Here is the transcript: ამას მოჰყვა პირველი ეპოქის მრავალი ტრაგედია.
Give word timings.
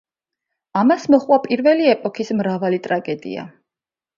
ამას 0.81 1.03
მოჰყვა 1.15 1.39
პირველი 1.45 1.91
ეპოქის 1.91 2.33
მრავალი 2.41 2.81
ტრაგედია. 2.89 3.45